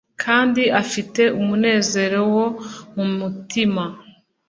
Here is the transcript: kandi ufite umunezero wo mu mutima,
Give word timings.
kandi 0.23 0.63
ufite 0.83 1.21
umunezero 1.39 2.19
wo 2.35 2.45
mu 2.95 3.03
mutima, 3.17 3.83